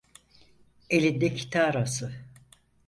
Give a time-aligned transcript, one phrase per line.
[0.89, 2.11] Elinde kitarası.